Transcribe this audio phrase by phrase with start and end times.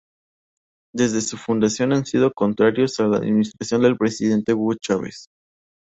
[0.95, 5.27] Desde su fundación han sido contrarios a la administración del presidente Hugo Chávez.